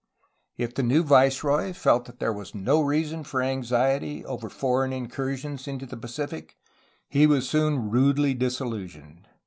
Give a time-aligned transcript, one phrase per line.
[0.57, 5.67] If the new viceroy felt that there was no reason for anxiety over foreign incursions
[5.67, 6.57] into the Pacific
[7.07, 9.27] he was soon rudely disillusioned.